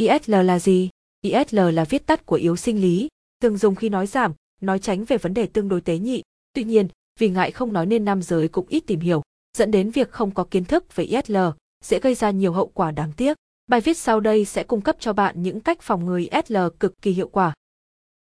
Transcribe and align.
ISL 0.00 0.34
là 0.34 0.58
gì? 0.58 0.88
ISL 1.22 1.58
là 1.58 1.84
viết 1.84 2.06
tắt 2.06 2.26
của 2.26 2.36
yếu 2.36 2.56
sinh 2.56 2.80
lý, 2.80 3.08
thường 3.42 3.56
dùng 3.56 3.74
khi 3.74 3.88
nói 3.88 4.06
giảm, 4.06 4.32
nói 4.60 4.78
tránh 4.78 5.04
về 5.04 5.18
vấn 5.18 5.34
đề 5.34 5.46
tương 5.46 5.68
đối 5.68 5.80
tế 5.80 5.98
nhị. 5.98 6.22
Tuy 6.52 6.64
nhiên, 6.64 6.88
vì 7.18 7.28
ngại 7.28 7.50
không 7.50 7.72
nói 7.72 7.86
nên 7.86 8.04
nam 8.04 8.22
giới 8.22 8.48
cũng 8.48 8.66
ít 8.68 8.80
tìm 8.86 9.00
hiểu, 9.00 9.22
dẫn 9.58 9.70
đến 9.70 9.90
việc 9.90 10.10
không 10.10 10.30
có 10.30 10.44
kiến 10.44 10.64
thức 10.64 10.96
về 10.96 11.04
ISL, 11.04 11.36
sẽ 11.84 12.00
gây 12.00 12.14
ra 12.14 12.30
nhiều 12.30 12.52
hậu 12.52 12.66
quả 12.66 12.90
đáng 12.90 13.12
tiếc. 13.16 13.36
Bài 13.66 13.80
viết 13.80 13.96
sau 13.98 14.20
đây 14.20 14.44
sẽ 14.44 14.62
cung 14.62 14.80
cấp 14.80 14.96
cho 15.00 15.12
bạn 15.12 15.42
những 15.42 15.60
cách 15.60 15.82
phòng 15.82 16.06
ngừa 16.06 16.18
ISL 16.18 16.56
cực 16.80 17.02
kỳ 17.02 17.10
hiệu 17.12 17.28
quả. 17.28 17.54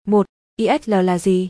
1. 0.08 0.26
ISL 0.56 0.94
là 0.94 1.20
gì? 1.20 1.50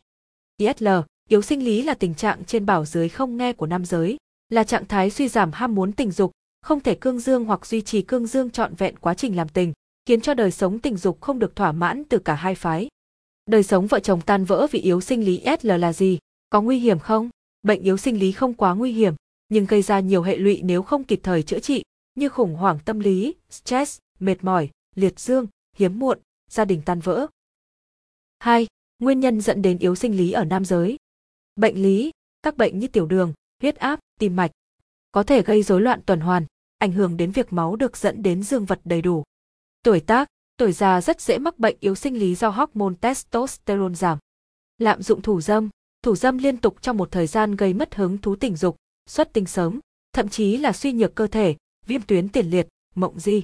ISL, 0.58 0.88
yếu 1.30 1.42
sinh 1.42 1.66
lý 1.66 1.82
là 1.82 1.94
tình 1.94 2.16
trạng 2.16 2.46
trên 2.46 2.66
bảo 2.66 2.86
dưới 2.86 3.10
không 3.10 3.38
nghe 3.38 3.54
của 3.54 3.68
nam 3.68 3.86
giới, 3.86 4.18
là 4.50 4.64
trạng 4.64 4.86
thái 4.86 5.10
suy 5.10 5.28
giảm 5.28 5.52
ham 5.52 5.76
muốn 5.76 5.92
tình 5.92 6.12
dục, 6.12 6.32
không 6.62 6.80
thể 6.80 6.96
cương 6.96 7.20
dương 7.20 7.46
hoặc 7.46 7.66
duy 7.66 7.82
trì 7.82 8.02
cương 8.02 8.28
dương 8.28 8.50
trọn 8.50 8.76
vẹn 8.76 8.96
quá 9.00 9.14
trình 9.14 9.36
làm 9.36 9.50
tình, 9.50 9.74
khiến 10.06 10.22
cho 10.22 10.34
đời 10.34 10.52
sống 10.52 10.80
tình 10.80 10.98
dục 10.98 11.22
không 11.22 11.40
được 11.40 11.56
thỏa 11.56 11.72
mãn 11.72 12.04
từ 12.10 12.20
cả 12.20 12.36
hai 12.36 12.56
phái. 12.56 12.88
Đời 13.46 13.64
sống 13.64 13.88
vợ 13.88 14.00
chồng 14.00 14.22
tan 14.22 14.46
vỡ 14.46 14.68
vì 14.72 14.80
yếu 14.80 15.02
sinh 15.02 15.26
lý 15.26 15.44
SL 15.60 15.72
là 15.72 15.94
gì? 15.94 16.20
Có 16.50 16.62
nguy 16.62 16.80
hiểm 16.80 17.00
không? 17.00 17.30
Bệnh 17.64 17.82
yếu 17.82 17.98
sinh 17.98 18.20
lý 18.20 18.32
không 18.32 18.54
quá 18.54 18.76
nguy 18.76 18.92
hiểm, 18.92 19.14
nhưng 19.50 19.66
gây 19.66 19.82
ra 19.82 20.00
nhiều 20.00 20.22
hệ 20.22 20.38
lụy 20.38 20.62
nếu 20.64 20.82
không 20.82 21.04
kịp 21.04 21.20
thời 21.24 21.44
chữa 21.44 21.60
trị, 21.60 21.84
như 22.16 22.30
khủng 22.30 22.56
hoảng 22.56 22.80
tâm 22.86 23.00
lý, 23.00 23.36
stress, 23.50 24.00
mệt 24.20 24.44
mỏi, 24.44 24.70
liệt 24.96 25.20
dương, 25.20 25.48
hiếm 25.78 26.00
muộn, 26.00 26.20
gia 26.50 26.66
đình 26.66 26.82
tan 26.86 27.00
vỡ. 27.00 27.28
2. 28.40 28.68
Nguyên 29.00 29.20
nhân 29.20 29.42
dẫn 29.42 29.62
đến 29.62 29.78
yếu 29.78 29.96
sinh 29.96 30.18
lý 30.18 30.32
ở 30.32 30.44
nam 30.44 30.66
giới. 30.66 30.98
Bệnh 31.56 31.84
lý, 31.84 32.12
các 32.44 32.58
bệnh 32.58 32.80
như 32.80 32.88
tiểu 32.88 33.06
đường, 33.06 33.34
huyết 33.62 33.76
áp, 33.76 34.00
tim 34.20 34.36
mạch 34.36 34.52
có 35.16 35.24
thể 35.24 35.42
gây 35.42 35.64
rối 35.64 35.82
loạn 35.82 36.02
tuần 36.06 36.20
hoàn, 36.20 36.46
ảnh 36.78 36.92
hưởng 36.92 37.18
đến 37.18 37.32
việc 37.32 37.54
máu 37.54 37.76
được 37.76 37.98
dẫn 37.98 38.24
đến 38.24 38.44
dương 38.44 38.66
vật 38.66 38.80
đầy 38.84 39.02
đủ. 39.02 39.24
Tuổi 39.86 40.00
tác, 40.00 40.28
tuổi 40.58 40.72
già 40.72 41.02
rất 41.02 41.22
dễ 41.22 41.38
mắc 41.38 41.60
bệnh 41.60 41.78
yếu 41.80 41.96
sinh 41.96 42.20
lý 42.20 42.36
do 42.36 42.50
hormone 42.50 42.94
testosterone 43.02 43.96
giảm. 43.96 44.18
Lạm 44.78 45.02
dụng 45.02 45.22
thủ 45.22 45.42
dâm, 45.42 45.70
thủ 46.04 46.16
dâm 46.16 46.38
liên 46.38 46.58
tục 46.58 46.82
trong 46.82 46.98
một 46.98 47.12
thời 47.12 47.28
gian 47.28 47.56
gây 47.56 47.74
mất 47.74 47.96
hứng 47.96 48.18
thú 48.18 48.36
tình 48.36 48.56
dục, 48.56 48.76
xuất 49.10 49.34
tinh 49.34 49.46
sớm, 49.46 49.80
thậm 50.14 50.30
chí 50.30 50.58
là 50.58 50.74
suy 50.74 50.94
nhược 50.94 51.16
cơ 51.16 51.28
thể, 51.28 51.56
viêm 51.86 52.02
tuyến 52.02 52.30
tiền 52.30 52.50
liệt, 52.50 52.68
mộng 52.96 53.20
di. 53.20 53.42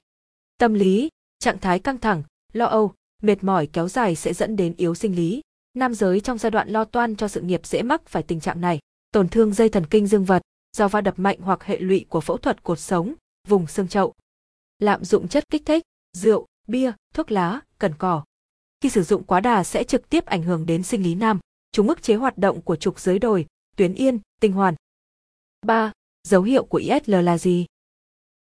Tâm 0.57 0.73
lý, 0.73 1.09
trạng 1.39 1.59
thái 1.59 1.79
căng 1.79 1.97
thẳng, 1.97 2.23
lo 2.53 2.65
âu, 2.65 2.93
mệt 3.21 3.43
mỏi 3.43 3.67
kéo 3.67 3.87
dài 3.87 4.15
sẽ 4.15 4.33
dẫn 4.33 4.55
đến 4.55 4.73
yếu 4.77 4.95
sinh 4.95 5.15
lý. 5.15 5.41
Nam 5.73 5.93
giới 5.93 6.19
trong 6.19 6.37
giai 6.37 6.51
đoạn 6.51 6.69
lo 6.69 6.85
toan 6.85 7.15
cho 7.15 7.27
sự 7.27 7.41
nghiệp 7.41 7.65
dễ 7.65 7.81
mắc 7.81 8.01
phải 8.05 8.23
tình 8.23 8.39
trạng 8.39 8.61
này, 8.61 8.79
tổn 9.11 9.29
thương 9.29 9.53
dây 9.53 9.69
thần 9.69 9.85
kinh 9.85 10.07
dương 10.07 10.25
vật, 10.25 10.41
do 10.77 10.87
va 10.87 11.01
đập 11.01 11.19
mạnh 11.19 11.39
hoặc 11.41 11.63
hệ 11.63 11.79
lụy 11.79 12.05
của 12.09 12.21
phẫu 12.21 12.37
thuật 12.37 12.63
cột 12.63 12.79
sống, 12.79 13.13
vùng 13.47 13.67
xương 13.67 13.87
chậu. 13.87 14.13
Lạm 14.79 15.03
dụng 15.03 15.27
chất 15.27 15.49
kích 15.49 15.65
thích, 15.65 15.83
rượu, 16.13 16.45
bia, 16.67 16.91
thuốc 17.13 17.31
lá, 17.31 17.61
cần 17.79 17.93
cỏ. 17.97 18.23
Khi 18.81 18.89
sử 18.89 19.03
dụng 19.03 19.23
quá 19.23 19.39
đà 19.39 19.63
sẽ 19.63 19.83
trực 19.83 20.09
tiếp 20.09 20.25
ảnh 20.25 20.43
hưởng 20.43 20.65
đến 20.65 20.83
sinh 20.83 21.03
lý 21.03 21.15
nam, 21.15 21.39
chúng 21.71 21.87
ức 21.87 22.03
chế 22.03 22.15
hoạt 22.15 22.37
động 22.37 22.61
của 22.61 22.75
trục 22.75 22.99
dưới 22.99 23.19
đồi, 23.19 23.45
tuyến 23.75 23.93
yên, 23.93 24.19
tinh 24.39 24.51
hoàn. 24.51 24.75
3. 25.65 25.91
Dấu 26.27 26.41
hiệu 26.41 26.65
của 26.65 26.77
ISL 26.77 27.15
là 27.15 27.37
gì? 27.37 27.65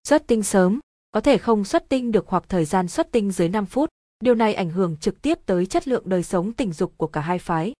Xuất 0.03 0.27
tinh 0.27 0.43
sớm, 0.43 0.79
có 1.11 1.21
thể 1.21 1.37
không 1.37 1.65
xuất 1.65 1.89
tinh 1.89 2.11
được 2.11 2.27
hoặc 2.27 2.43
thời 2.49 2.65
gian 2.65 2.87
xuất 2.87 3.11
tinh 3.11 3.31
dưới 3.31 3.49
5 3.49 3.65
phút, 3.65 3.89
điều 4.19 4.35
này 4.35 4.53
ảnh 4.53 4.69
hưởng 4.69 4.97
trực 4.97 5.21
tiếp 5.21 5.39
tới 5.45 5.65
chất 5.65 5.87
lượng 5.87 6.03
đời 6.05 6.23
sống 6.23 6.53
tình 6.53 6.73
dục 6.73 6.93
của 6.97 7.07
cả 7.07 7.21
hai 7.21 7.39
phái. 7.39 7.73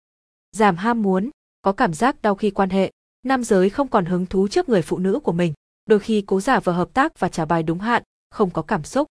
Giảm 0.52 0.76
ham 0.76 1.02
muốn, 1.02 1.30
có 1.62 1.72
cảm 1.72 1.94
giác 1.94 2.22
đau 2.22 2.36
khi 2.36 2.52
quan 2.52 2.70
hệ, 2.70 2.92
nam 3.24 3.44
giới 3.44 3.70
không 3.70 3.88
còn 3.88 4.06
hứng 4.06 4.26
thú 4.26 4.48
trước 4.48 4.70
người 4.70 4.82
phụ 4.82 4.98
nữ 4.98 5.20
của 5.24 5.32
mình, 5.32 5.54
đôi 5.86 6.00
khi 6.00 6.24
cố 6.28 6.42
giả 6.42 6.60
vờ 6.60 6.74
hợp 6.74 6.94
tác 6.94 7.20
và 7.20 7.30
trả 7.30 7.46
bài 7.46 7.64
đúng 7.64 7.80
hạn, 7.80 8.04
không 8.30 8.50
có 8.50 8.62
cảm 8.62 8.84
xúc. 8.84 9.08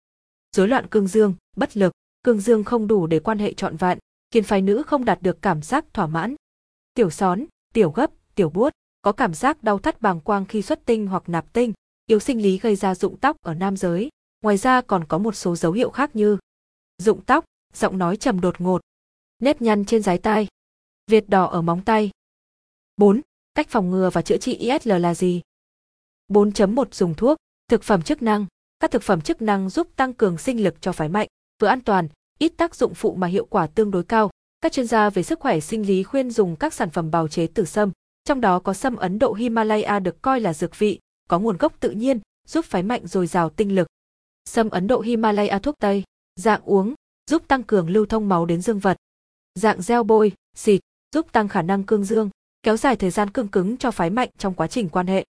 Rối 0.56 0.68
loạn 0.68 0.88
cương 0.88 1.08
dương, 1.08 1.36
bất 1.56 1.78
lực, 1.78 1.94
cương 2.24 2.40
dương 2.40 2.64
không 2.64 2.88
đủ 2.88 3.08
để 3.08 3.20
quan 3.20 3.40
hệ 3.40 3.54
trọn 3.54 3.78
vẹn, 3.78 3.98
khiến 4.32 4.44
phái 4.44 4.62
nữ 4.62 4.84
không 4.84 5.06
đạt 5.06 5.22
được 5.22 5.42
cảm 5.42 5.62
giác 5.62 5.86
thỏa 5.94 6.08
mãn. 6.08 6.36
Tiểu 6.94 7.10
són, 7.10 7.46
tiểu 7.74 7.92
gấp, 7.92 8.12
tiểu 8.36 8.50
buốt, 8.50 8.74
có 9.02 9.12
cảm 9.12 9.34
giác 9.34 9.64
đau 9.64 9.80
thắt 9.80 10.02
bàng 10.02 10.20
quang 10.20 10.46
khi 10.46 10.62
xuất 10.62 10.86
tinh 10.86 11.08
hoặc 11.08 11.30
nạp 11.30 11.54
tinh, 11.54 11.74
yếu 12.06 12.20
sinh 12.20 12.42
lý 12.42 12.58
gây 12.58 12.76
ra 12.76 12.96
rụng 12.96 13.18
tóc 13.18 13.38
ở 13.42 13.54
nam 13.54 13.78
giới. 13.78 14.10
Ngoài 14.44 14.58
ra 14.58 14.82
còn 14.82 15.06
có 15.08 15.18
một 15.18 15.36
số 15.36 15.56
dấu 15.56 15.72
hiệu 15.72 15.90
khác 15.90 16.16
như 16.16 16.38
rụng 16.98 17.22
tóc, 17.26 17.46
giọng 17.74 17.98
nói 17.98 18.18
trầm 18.18 18.42
đột 18.42 18.62
ngột, 18.62 18.82
nếp 19.40 19.62
nhăn 19.62 19.86
trên 19.86 20.04
dái 20.04 20.18
tai, 20.18 20.48
việt 21.08 21.30
đỏ 21.30 21.46
ở 21.46 21.62
móng 21.62 21.82
tay. 21.86 22.12
4. 22.98 23.22
Cách 23.54 23.68
phòng 23.70 23.90
ngừa 23.90 24.10
và 24.14 24.22
chữa 24.22 24.38
trị 24.38 24.56
ISL 24.56 24.92
là 24.92 25.14
gì? 25.14 25.42
4.1 26.30 26.86
Dùng 26.92 27.14
thuốc, 27.14 27.38
thực 27.68 27.84
phẩm 27.84 28.02
chức 28.02 28.22
năng. 28.22 28.46
Các 28.82 28.92
thực 28.92 29.04
phẩm 29.04 29.22
chức 29.22 29.42
năng 29.42 29.70
giúp 29.70 29.88
tăng 29.96 30.14
cường 30.14 30.38
sinh 30.38 30.64
lực 30.64 30.82
cho 30.82 30.92
phái 30.92 31.10
mạnh, 31.10 31.28
vừa 31.62 31.68
an 31.68 31.82
toàn, 31.82 32.08
ít 32.40 32.54
tác 32.58 32.76
dụng 32.76 32.94
phụ 32.94 33.16
mà 33.16 33.28
hiệu 33.28 33.46
quả 33.46 33.68
tương 33.68 33.92
đối 33.92 34.04
cao. 34.04 34.30
Các 34.62 34.72
chuyên 34.72 34.88
gia 34.88 35.10
về 35.10 35.24
sức 35.24 35.40
khỏe 35.40 35.60
sinh 35.60 35.88
lý 35.88 36.04
khuyên 36.04 36.32
dùng 36.32 36.56
các 36.56 36.74
sản 36.74 36.90
phẩm 36.90 37.12
bào 37.12 37.28
chế 37.28 37.48
từ 37.48 37.66
sâm, 37.66 37.92
trong 38.24 38.42
đó 38.42 38.60
có 38.60 38.74
sâm 38.74 38.96
Ấn 38.96 39.20
Độ 39.20 39.34
Himalaya 39.34 40.00
được 40.00 40.22
coi 40.22 40.40
là 40.40 40.54
dược 40.54 40.80
vị, 40.80 41.00
có 41.30 41.40
nguồn 41.40 41.58
gốc 41.58 41.74
tự 41.80 41.90
nhiên, 41.90 42.20
giúp 42.48 42.66
phái 42.66 42.84
mạnh 42.84 43.08
dồi 43.08 43.28
dào 43.28 43.50
tinh 43.50 43.76
lực. 43.76 43.88
Sâm 44.46 44.70
Ấn 44.70 44.88
Độ 44.88 45.02
Himalaya 45.02 45.60
thuốc 45.60 45.76
tây, 45.80 46.04
dạng 46.36 46.62
uống, 46.66 46.94
giúp 47.30 47.48
tăng 47.48 47.64
cường 47.64 47.90
lưu 47.90 48.06
thông 48.06 48.30
máu 48.30 48.46
đến 48.46 48.62
dương 48.62 48.80
vật. 48.80 48.98
Dạng 49.56 49.80
gel 49.88 50.04
bôi, 50.04 50.32
xịt, 50.56 50.82
giúp 51.14 51.32
tăng 51.32 51.48
khả 51.48 51.62
năng 51.62 51.84
cương 51.84 52.04
dương, 52.04 52.30
kéo 52.64 52.78
dài 52.78 52.96
thời 52.96 53.10
gian 53.10 53.30
cương 53.30 53.48
cứng 53.48 53.78
cho 53.78 53.92
phái 53.92 54.10
mạnh 54.10 54.30
trong 54.38 54.54
quá 54.54 54.68
trình 54.68 54.90
quan 54.90 55.08
hệ. 55.08 55.26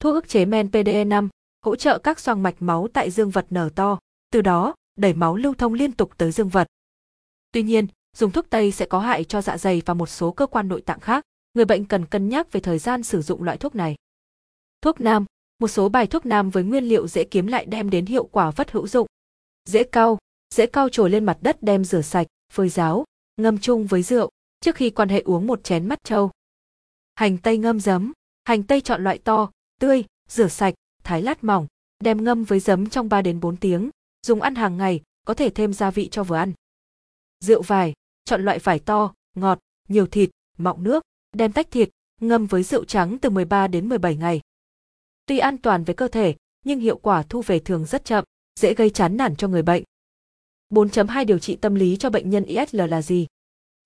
Thuốc 0.00 0.14
ức 0.14 0.28
chế 0.28 0.44
men 0.44 0.68
PDE5 0.68 1.28
hỗ 1.60 1.76
trợ 1.76 1.98
các 1.98 2.20
xoang 2.20 2.42
mạch 2.42 2.62
máu 2.62 2.88
tại 2.92 3.10
dương 3.10 3.30
vật 3.30 3.46
nở 3.50 3.70
to, 3.74 3.98
từ 4.30 4.42
đó 4.42 4.74
đẩy 4.96 5.14
máu 5.14 5.36
lưu 5.36 5.54
thông 5.54 5.74
liên 5.74 5.92
tục 5.92 6.12
tới 6.16 6.32
dương 6.32 6.48
vật. 6.48 6.66
Tuy 7.52 7.62
nhiên, 7.62 7.86
dùng 8.16 8.30
thuốc 8.30 8.50
tây 8.50 8.72
sẽ 8.72 8.86
có 8.86 9.00
hại 9.00 9.24
cho 9.24 9.42
dạ 9.42 9.58
dày 9.58 9.82
và 9.86 9.94
một 9.94 10.06
số 10.06 10.30
cơ 10.30 10.46
quan 10.46 10.68
nội 10.68 10.80
tạng 10.80 11.00
khác, 11.00 11.24
người 11.54 11.64
bệnh 11.64 11.84
cần 11.84 12.06
cân 12.06 12.28
nhắc 12.28 12.52
về 12.52 12.60
thời 12.60 12.78
gian 12.78 13.02
sử 13.02 13.22
dụng 13.22 13.42
loại 13.42 13.56
thuốc 13.56 13.74
này. 13.74 13.96
Thuốc 14.82 15.00
nam, 15.00 15.24
một 15.58 15.68
số 15.68 15.88
bài 15.88 16.06
thuốc 16.06 16.26
nam 16.26 16.50
với 16.50 16.64
nguyên 16.64 16.84
liệu 16.84 17.08
dễ 17.08 17.24
kiếm 17.24 17.46
lại 17.46 17.66
đem 17.66 17.90
đến 17.90 18.06
hiệu 18.06 18.24
quả 18.24 18.50
vất 18.50 18.70
hữu 18.70 18.86
dụng. 18.86 19.06
Dễ 19.64 19.84
cau, 19.84 20.18
dễ 20.54 20.66
cau 20.66 20.88
trồi 20.88 21.10
lên 21.10 21.24
mặt 21.24 21.38
đất 21.40 21.62
đem 21.62 21.84
rửa 21.84 22.02
sạch, 22.02 22.26
phơi 22.52 22.68
ráo, 22.68 23.04
ngâm 23.36 23.58
chung 23.58 23.86
với 23.86 24.02
rượu, 24.02 24.30
trước 24.60 24.76
khi 24.76 24.90
quan 24.90 25.08
hệ 25.08 25.20
uống 25.20 25.46
một 25.46 25.64
chén 25.64 25.88
mắt 25.88 25.98
trâu. 26.04 26.30
Hành 27.14 27.38
tây 27.38 27.58
ngâm 27.58 27.80
giấm, 27.80 28.12
hành 28.44 28.62
tây 28.62 28.80
chọn 28.80 29.04
loại 29.04 29.18
to, 29.18 29.50
tươi, 29.80 30.04
rửa 30.28 30.48
sạch, 30.48 30.74
thái 31.08 31.22
lát 31.22 31.44
mỏng, 31.44 31.66
đem 32.04 32.24
ngâm 32.24 32.44
với 32.44 32.60
giấm 32.60 32.90
trong 32.90 33.08
3 33.08 33.22
đến 33.22 33.40
4 33.40 33.56
tiếng, 33.56 33.90
dùng 34.26 34.42
ăn 34.42 34.54
hàng 34.54 34.76
ngày, 34.76 35.00
có 35.26 35.34
thể 35.34 35.50
thêm 35.50 35.72
gia 35.72 35.90
vị 35.90 36.08
cho 36.08 36.24
vừa 36.24 36.36
ăn. 36.36 36.52
Rượu 37.40 37.62
vải, 37.62 37.92
chọn 38.24 38.44
loại 38.44 38.58
vải 38.58 38.78
to, 38.78 39.14
ngọt, 39.34 39.58
nhiều 39.88 40.06
thịt, 40.06 40.30
mọng 40.58 40.82
nước, 40.82 41.02
đem 41.32 41.52
tách 41.52 41.70
thịt, 41.70 41.88
ngâm 42.20 42.46
với 42.46 42.62
rượu 42.62 42.84
trắng 42.84 43.18
từ 43.18 43.30
13 43.30 43.68
đến 43.68 43.88
17 43.88 44.16
ngày. 44.16 44.40
Tuy 45.26 45.38
an 45.38 45.58
toàn 45.58 45.84
với 45.84 45.94
cơ 45.94 46.08
thể, 46.08 46.36
nhưng 46.64 46.80
hiệu 46.80 46.96
quả 46.98 47.22
thu 47.22 47.42
về 47.42 47.58
thường 47.58 47.84
rất 47.84 48.04
chậm, 48.04 48.24
dễ 48.60 48.74
gây 48.74 48.90
chán 48.90 49.16
nản 49.16 49.36
cho 49.36 49.48
người 49.48 49.62
bệnh. 49.62 49.84
4.2 50.70 51.24
Điều 51.24 51.38
trị 51.38 51.56
tâm 51.56 51.74
lý 51.74 51.96
cho 51.96 52.10
bệnh 52.10 52.30
nhân 52.30 52.44
ISL 52.44 52.80
là 52.80 53.02
gì? 53.02 53.26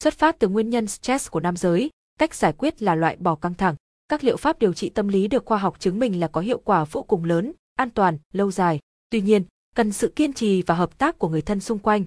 Xuất 0.04 0.14
phát 0.14 0.38
từ 0.38 0.48
nguyên 0.48 0.70
nhân 0.70 0.86
stress 0.86 1.30
của 1.30 1.40
nam 1.40 1.56
giới, 1.56 1.90
cách 2.18 2.34
giải 2.34 2.52
quyết 2.52 2.82
là 2.82 2.94
loại 2.94 3.16
bỏ 3.16 3.34
căng 3.34 3.54
thẳng. 3.54 3.74
Các 4.12 4.24
liệu 4.24 4.36
pháp 4.36 4.58
điều 4.58 4.72
trị 4.72 4.88
tâm 4.88 5.08
lý 5.08 5.28
được 5.28 5.44
khoa 5.44 5.58
học 5.58 5.80
chứng 5.80 5.98
minh 5.98 6.20
là 6.20 6.28
có 6.28 6.40
hiệu 6.40 6.58
quả 6.64 6.84
vô 6.84 7.02
cùng 7.02 7.24
lớn, 7.24 7.52
an 7.74 7.90
toàn, 7.90 8.18
lâu 8.32 8.50
dài. 8.50 8.78
Tuy 9.10 9.20
nhiên, 9.20 9.42
cần 9.74 9.92
sự 9.92 10.12
kiên 10.16 10.32
trì 10.32 10.62
và 10.62 10.74
hợp 10.74 10.98
tác 10.98 11.18
của 11.18 11.28
người 11.28 11.42
thân 11.42 11.60
xung 11.60 11.78
quanh. 11.78 12.04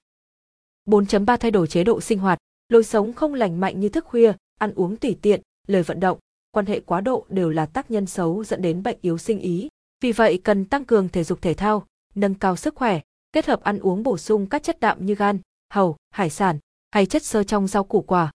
4.3 0.86 1.38
Thay 1.38 1.52
đổi 1.52 1.68
chế 1.68 1.84
độ 1.84 2.02
sinh 2.02 2.20
hoạt, 2.20 2.40
lối 2.70 2.84
sống 2.84 3.14
không 3.14 3.34
lành 3.34 3.60
mạnh 3.60 3.80
như 3.80 3.90
thức 3.90 4.06
khuya, 4.06 4.34
ăn 4.60 4.74
uống 4.76 4.98
tùy 4.98 5.18
tiện, 5.22 5.42
lời 5.68 5.84
vận 5.84 6.00
động, 6.00 6.18
quan 6.52 6.66
hệ 6.66 6.80
quá 6.80 7.02
độ 7.02 7.26
đều 7.30 7.50
là 7.50 7.66
tác 7.66 7.92
nhân 7.92 8.06
xấu 8.06 8.44
dẫn 8.44 8.62
đến 8.62 8.84
bệnh 8.84 8.98
yếu 9.02 9.18
sinh 9.18 9.40
ý. 9.40 9.70
Vì 10.02 10.12
vậy 10.12 10.42
cần 10.44 10.66
tăng 10.66 10.86
cường 10.86 11.10
thể 11.10 11.24
dục 11.24 11.42
thể 11.42 11.54
thao, 11.54 11.86
nâng 12.16 12.36
cao 12.36 12.56
sức 12.56 12.76
khỏe, 12.76 13.00
kết 13.34 13.46
hợp 13.46 13.64
ăn 13.64 13.80
uống 13.80 14.04
bổ 14.04 14.18
sung 14.18 14.48
các 14.50 14.64
chất 14.64 14.80
đạm 14.80 15.06
như 15.06 15.16
gan, 15.16 15.40
hầu, 15.74 15.96
hải 16.10 16.30
sản 16.30 16.60
hay 16.92 17.06
chất 17.06 17.24
xơ 17.24 17.44
trong 17.44 17.68
rau 17.68 17.84
củ 17.84 18.02
quả. 18.02 18.32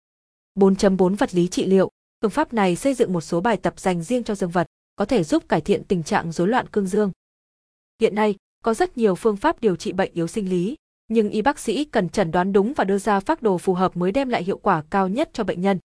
4.4 0.55 1.17
Vật 1.17 1.34
lý 1.34 1.49
trị 1.49 1.67
liệu 1.67 1.90
Phương 2.22 2.31
pháp 2.31 2.52
này 2.52 2.76
xây 2.76 2.94
dựng 2.94 3.12
một 3.12 3.20
số 3.20 3.40
bài 3.40 3.56
tập 3.56 3.81
dành 3.81 4.02
riêng 4.02 4.25
cho 4.25 4.34
dương 4.34 4.50
vật, 4.50 4.67
có 4.96 5.05
thể 5.05 5.25
giúp 5.25 5.49
cải 5.49 5.61
thiện 5.61 5.84
tình 5.84 6.02
trạng 6.02 6.32
rối 6.32 6.49
loạn 6.49 6.67
cương 6.67 6.87
dương. 6.87 7.12
Hiện 8.00 8.14
nay, 8.14 8.37
có 8.64 8.75
rất 8.75 8.99
nhiều 8.99 9.14
phương 9.14 9.37
pháp 9.37 9.61
điều 9.61 9.76
trị 9.76 9.93
bệnh 9.93 10.12
yếu 10.12 10.26
sinh 10.26 10.50
lý, 10.50 10.76
nhưng 11.08 11.31
y 11.31 11.43
bác 11.43 11.58
sĩ 11.58 11.84
cần 11.84 12.08
chẩn 12.08 12.31
đoán 12.31 12.52
đúng 12.52 12.72
và 12.76 12.84
đưa 12.84 12.99
ra 12.99 13.20
phác 13.20 13.43
đồ 13.43 13.58
phù 13.58 13.75
hợp 13.75 13.96
mới 13.96 14.12
đem 14.12 14.28
lại 14.28 14.44
hiệu 14.44 14.58
quả 14.58 14.82
cao 14.90 15.08
nhất 15.08 15.31
cho 15.32 15.44
bệnh 15.44 15.61
nhân. 15.61 15.78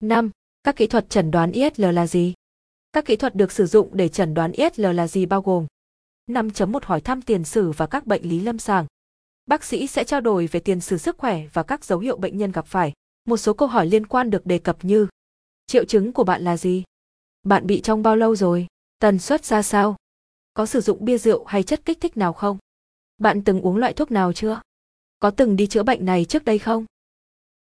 5. 0.00 0.30
Các 0.62 0.76
kỹ 0.76 0.86
thuật 0.86 1.10
chẩn 1.10 1.30
đoán 1.30 1.52
ISL 1.52 1.84
là 1.84 2.06
gì? 2.06 2.34
Các 2.92 3.04
kỹ 3.04 3.16
thuật 3.16 3.34
được 3.34 3.52
sử 3.52 3.66
dụng 3.66 3.90
để 3.92 4.08
chẩn 4.08 4.34
đoán 4.34 4.52
ISL 4.52 4.86
là 4.86 5.06
gì 5.08 5.26
bao 5.26 5.42
gồm 5.42 5.66
5.1 6.30 6.78
hỏi 6.82 7.00
thăm 7.00 7.22
tiền 7.22 7.44
sử 7.44 7.70
và 7.70 7.86
các 7.86 8.06
bệnh 8.06 8.22
lý 8.28 8.40
lâm 8.40 8.58
sàng. 8.58 8.86
Bác 9.46 9.64
sĩ 9.64 9.86
sẽ 9.86 10.04
trao 10.04 10.20
đổi 10.20 10.46
về 10.46 10.60
tiền 10.60 10.80
sử 10.80 10.98
sức 10.98 11.18
khỏe 11.18 11.42
và 11.52 11.62
các 11.62 11.84
dấu 11.84 11.98
hiệu 11.98 12.16
bệnh 12.16 12.38
nhân 12.38 12.52
gặp 12.52 12.66
phải. 12.66 12.92
Một 13.24 13.36
số 13.36 13.54
câu 13.54 13.68
hỏi 13.68 13.86
liên 13.86 14.06
quan 14.06 14.30
được 14.30 14.46
đề 14.46 14.58
cập 14.58 14.84
như 14.84 15.06
Triệu 15.66 15.84
chứng 15.84 16.12
của 16.12 16.24
bạn 16.24 16.44
là 16.44 16.56
gì? 16.56 16.82
Bạn 17.42 17.66
bị 17.66 17.80
trong 17.80 18.02
bao 18.02 18.16
lâu 18.16 18.36
rồi? 18.36 18.66
Tần 18.98 19.18
suất 19.18 19.44
ra 19.44 19.62
sao? 19.62 19.96
Có 20.54 20.66
sử 20.66 20.80
dụng 20.80 21.04
bia 21.04 21.18
rượu 21.18 21.44
hay 21.44 21.62
chất 21.62 21.84
kích 21.84 22.00
thích 22.00 22.16
nào 22.16 22.32
không? 22.32 22.58
Bạn 23.18 23.44
từng 23.44 23.60
uống 23.60 23.76
loại 23.76 23.92
thuốc 23.92 24.10
nào 24.10 24.32
chưa? 24.32 24.60
Có 25.18 25.30
từng 25.30 25.56
đi 25.56 25.66
chữa 25.66 25.82
bệnh 25.82 26.04
này 26.04 26.24
trước 26.24 26.44
đây 26.44 26.58
không? 26.58 26.84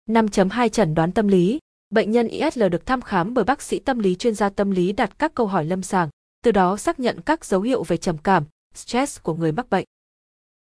5.2 0.07 0.69
chẩn 0.69 0.95
đoán 0.95 1.13
tâm 1.13 1.29
lý. 1.29 1.59
Bệnh 1.91 2.11
nhân 2.11 2.29
ISL 2.29 2.69
được 2.69 2.87
thăm 2.87 3.03
khám 3.03 3.35
bởi 3.35 3.45
bác 3.45 3.63
sĩ 3.63 3.79
tâm 3.79 3.99
lý 3.99 4.15
chuyên 4.15 4.35
gia 4.35 4.49
tâm 4.49 4.71
lý 4.71 4.93
đặt 4.93 5.19
các 5.19 5.35
câu 5.35 5.47
hỏi 5.47 5.65
lâm 5.65 5.83
sàng, 5.83 6.09
từ 6.45 6.53
đó 6.53 6.77
xác 6.77 7.01
nhận 7.01 7.21
các 7.21 7.45
dấu 7.45 7.61
hiệu 7.61 7.83
về 7.83 7.97
trầm 7.97 8.19
cảm, 8.19 8.45
stress 8.75 9.23
của 9.23 9.35
người 9.35 9.53
mắc 9.53 9.71
bệnh. 9.71 9.85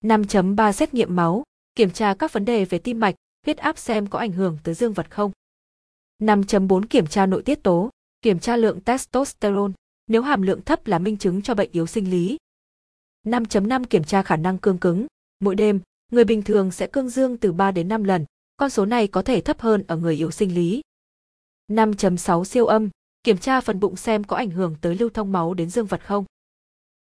5.3 0.03 0.71
xét 0.71 0.93
nghiệm 0.93 1.15
máu, 1.15 1.43
kiểm 1.75 1.91
tra 1.91 2.13
các 2.13 2.33
vấn 2.33 2.45
đề 2.45 2.65
về 2.65 2.79
tim 2.79 2.99
mạch, 2.99 3.15
huyết 3.45 3.57
áp 3.57 3.77
xem 3.77 4.07
có 4.07 4.19
ảnh 4.19 4.31
hưởng 4.31 4.57
tới 4.63 4.75
dương 4.75 4.93
vật 4.93 5.11
không. 5.11 5.31
5.4 6.19 6.85
kiểm 6.89 7.07
tra 7.07 7.25
nội 7.25 7.43
tiết 7.43 7.63
tố, 7.63 7.89
kiểm 8.21 8.39
tra 8.39 8.55
lượng 8.55 8.81
testosterone, 8.81 9.73
nếu 10.07 10.21
hàm 10.21 10.41
lượng 10.41 10.61
thấp 10.61 10.87
là 10.87 10.99
minh 10.99 11.17
chứng 11.17 11.41
cho 11.41 11.55
bệnh 11.55 11.71
yếu 11.71 11.87
sinh 11.87 12.11
lý. 12.11 12.37
5.5 13.25 13.83
kiểm 13.83 14.03
tra 14.03 14.23
khả 14.23 14.35
năng 14.35 14.57
cương 14.57 14.77
cứng, 14.77 15.07
mỗi 15.39 15.55
đêm, 15.55 15.79
người 16.11 16.23
bình 16.23 16.41
thường 16.41 16.71
sẽ 16.71 16.87
cương 16.87 17.09
dương 17.09 17.37
từ 17.37 17.51
3 17.51 17.71
đến 17.71 17.87
5 17.87 18.03
lần, 18.03 18.25
con 18.57 18.69
số 18.69 18.85
này 18.85 19.07
có 19.07 19.21
thể 19.21 19.41
thấp 19.41 19.59
hơn 19.59 19.83
ở 19.87 19.97
người 19.97 20.15
yếu 20.15 20.31
sinh 20.31 20.55
lý. 20.55 20.81
5.6 21.67 22.43
siêu 22.43 22.65
âm, 22.65 22.89
kiểm 23.23 23.37
tra 23.37 23.61
phần 23.61 23.79
bụng 23.79 23.95
xem 23.95 24.23
có 24.23 24.35
ảnh 24.37 24.49
hưởng 24.49 24.75
tới 24.81 24.95
lưu 24.95 25.09
thông 25.09 25.31
máu 25.31 25.53
đến 25.53 25.69
dương 25.69 25.85
vật 25.85 26.05
không. 26.05 26.25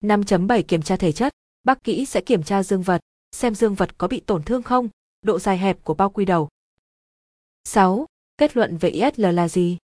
5.7 0.04 0.62
kiểm 0.62 0.82
tra 0.82 0.96
thể 0.96 1.12
chất, 1.12 1.32
bác 1.64 1.84
kỹ 1.84 2.06
sẽ 2.06 2.20
kiểm 2.20 2.42
tra 2.42 2.62
dương 2.62 2.82
vật, 2.82 3.00
xem 3.32 3.54
dương 3.54 3.74
vật 3.74 3.98
có 3.98 4.08
bị 4.08 4.20
tổn 4.20 4.42
thương 4.42 4.62
không, 4.62 4.88
độ 5.22 5.38
dài 5.38 5.58
hẹp 5.58 5.84
của 5.84 5.94
bao 5.94 6.10
quy 6.10 6.24
đầu. 6.24 6.48
6. 7.64 8.06
Kết 8.38 8.56
luận 8.56 8.76
về 8.76 8.88
ISL 8.88 9.26
là 9.26 9.48
gì? 9.48 9.76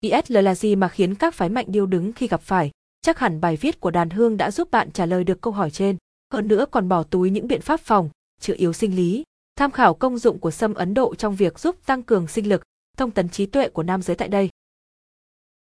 ISL 0.00 0.38
là 0.38 0.54
gì 0.54 0.76
mà 0.76 0.88
khiến 0.88 1.14
các 1.14 1.34
phái 1.34 1.48
mạnh 1.48 1.66
điêu 1.68 1.86
đứng 1.86 2.12
khi 2.12 2.28
gặp 2.28 2.40
phải? 2.40 2.70
Chắc 3.02 3.18
hẳn 3.18 3.40
bài 3.40 3.56
viết 3.56 3.80
của 3.80 3.90
Đàn 3.90 4.10
Hương 4.10 4.36
đã 4.36 4.50
giúp 4.50 4.70
bạn 4.70 4.90
trả 4.90 5.06
lời 5.06 5.24
được 5.24 5.40
câu 5.40 5.52
hỏi 5.52 5.70
trên. 5.70 5.96
Hơn 6.32 6.48
nữa 6.48 6.66
còn 6.70 6.88
bỏ 6.88 7.02
túi 7.02 7.30
những 7.30 7.46
biện 7.46 7.60
pháp 7.60 7.80
phòng, 7.80 8.10
chữa 8.40 8.54
yếu 8.56 8.72
sinh 8.72 8.96
lý, 8.96 9.22
tham 9.56 9.70
khảo 9.70 9.94
công 9.94 10.18
dụng 10.18 10.38
của 10.38 10.50
sâm 10.50 10.74
Ấn 10.74 10.94
Độ 10.94 11.14
trong 11.14 11.36
việc 11.36 11.58
giúp 11.58 11.76
tăng 11.86 12.02
cường 12.02 12.28
sinh 12.28 12.48
lực, 12.48 12.62
thông 12.96 13.10
tấn 13.10 13.28
trí 13.28 13.46
tuệ 13.46 13.68
của 13.68 13.82
nam 13.82 14.02
giới 14.02 14.16
tại 14.16 14.28
đây. 14.28 14.48